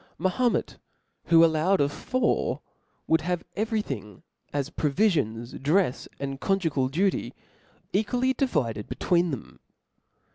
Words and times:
Mahomet, 0.17 0.79
who 1.25 1.45
allowed 1.45 1.79
of 1.79 1.91
four,' 1.91 2.59
woul(l 3.07 3.21
have 3.21 3.43
every 3.55 3.83
thing, 3.83 4.23
as 4.51 4.71
provifions, 4.71 5.53
drefs, 5.61 6.07
and 6.19 6.41
conju 6.41 6.73
gal 6.73 6.87
duty, 6.87 7.35
equally 7.93 8.33
divided 8.33 8.89
bcitween 8.89 9.29
them. 9.29 9.59